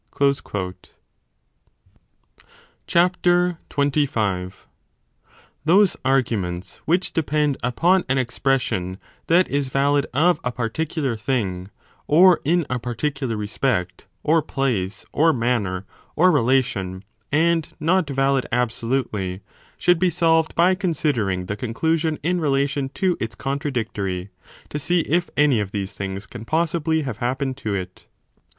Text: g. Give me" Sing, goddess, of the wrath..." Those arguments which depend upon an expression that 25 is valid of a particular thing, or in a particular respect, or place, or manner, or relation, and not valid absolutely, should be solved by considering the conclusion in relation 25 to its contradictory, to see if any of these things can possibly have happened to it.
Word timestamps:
g. 0.17 0.19
Give 0.19 0.29
me" 0.33 0.73
Sing, 2.87 3.11
goddess, 3.21 3.59
of 3.67 3.73
the 3.75 4.09
wrath..." 4.19 4.67
Those 5.65 5.95
arguments 6.03 6.77
which 6.85 7.13
depend 7.13 7.57
upon 7.61 8.03
an 8.09 8.17
expression 8.17 8.97
that 9.27 9.43
25 9.45 9.51
is 9.55 9.69
valid 9.69 10.07
of 10.11 10.39
a 10.43 10.51
particular 10.51 11.15
thing, 11.15 11.69
or 12.07 12.41
in 12.43 12.65
a 12.67 12.79
particular 12.79 13.37
respect, 13.37 14.07
or 14.23 14.41
place, 14.41 15.05
or 15.11 15.33
manner, 15.33 15.85
or 16.15 16.31
relation, 16.31 17.03
and 17.31 17.67
not 17.79 18.09
valid 18.09 18.47
absolutely, 18.51 19.41
should 19.77 19.99
be 19.99 20.09
solved 20.09 20.55
by 20.55 20.73
considering 20.73 21.45
the 21.45 21.55
conclusion 21.55 22.17
in 22.23 22.41
relation 22.41 22.89
25 22.89 22.93
to 22.95 23.17
its 23.23 23.35
contradictory, 23.35 24.31
to 24.69 24.79
see 24.79 25.01
if 25.01 25.29
any 25.37 25.59
of 25.59 25.71
these 25.71 25.93
things 25.93 26.25
can 26.25 26.43
possibly 26.43 27.03
have 27.03 27.17
happened 27.17 27.55
to 27.57 27.75
it. 27.75 28.07